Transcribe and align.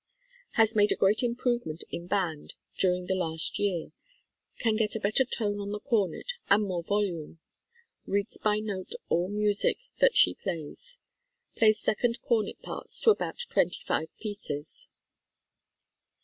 Has 0.53 0.75
made 0.75 0.91
a 0.91 0.95
great 0.95 1.21
improvement 1.21 1.83
in 1.91 2.07
"Band" 2.07 2.55
during 2.75 3.05
the 3.05 3.13
last 3.13 3.59
year. 3.59 3.91
Can 4.57 4.75
get 4.75 4.95
a 4.95 4.99
better 4.99 5.23
tone 5.23 5.59
on 5.59 5.71
the 5.73 5.79
cornet 5.79 6.25
and 6.49 6.63
more 6.63 6.81
volume. 6.81 7.39
Reads 8.07 8.39
by 8.39 8.57
note 8.57 8.93
all 9.09 9.27
music 9.27 9.77
that 9.99 10.15
she 10.15 10.33
plays. 10.33 10.97
Plays 11.55 11.79
second 11.79 12.19
cornet 12.23 12.63
parts 12.63 12.99
to 13.01 13.11
about 13.11 13.41
twenty 13.51 13.83
five 13.85 14.07
pieces. 14.17 14.87